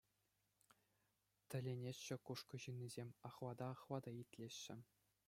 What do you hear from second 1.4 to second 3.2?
Тӗлӗнеҫҫӗ Кушкӑ ҫыннисем,